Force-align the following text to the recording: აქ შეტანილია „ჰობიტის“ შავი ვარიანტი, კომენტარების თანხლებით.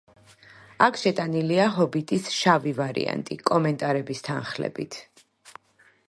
აქ 0.83 0.95
შეტანილია 1.01 1.67
„ჰობიტის“ 1.75 2.31
შავი 2.37 2.73
ვარიანტი, 2.79 3.37
კომენტარების 3.51 4.25
თანხლებით. 4.29 4.99